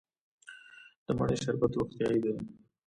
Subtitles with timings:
[1.05, 2.33] د مڼې شربت روغتیایی دی.